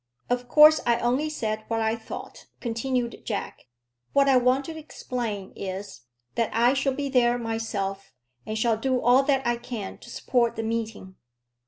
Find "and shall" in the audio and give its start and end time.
8.43-8.77